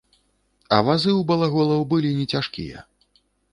[0.77, 2.77] А вазы ў балаголаў былі не цяжкія.